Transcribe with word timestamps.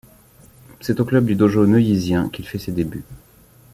C'est 0.79 0.99
au 0.99 1.05
club 1.05 1.25
du 1.27 1.35
Dojo 1.35 1.67
neuillysien 1.67 2.29
qu'il 2.31 2.47
fait 2.47 2.57
ses 2.57 2.71
débuts. 2.71 3.05